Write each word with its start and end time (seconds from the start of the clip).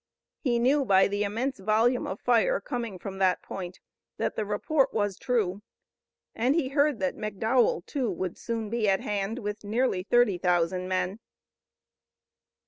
He 0.39 0.57
knew 0.57 0.83
by 0.83 1.07
the 1.07 1.23
immense 1.23 1.59
volume 1.59 2.07
of 2.07 2.19
fire 2.19 2.59
coming 2.59 2.97
from 2.97 3.19
that 3.19 3.43
point 3.43 3.79
that 4.17 4.35
the 4.35 4.47
report 4.47 4.91
was 4.95 5.15
true, 5.15 5.61
and 6.33 6.55
he 6.55 6.69
heard 6.69 6.99
that 7.01 7.15
McDowell, 7.15 7.85
too, 7.85 8.09
would 8.09 8.35
soon 8.35 8.71
be 8.71 8.89
at 8.89 9.01
hand 9.01 9.37
with 9.37 9.63
nearly 9.63 10.01
thirty 10.01 10.39
thousand 10.39 10.87
men. 10.87 11.19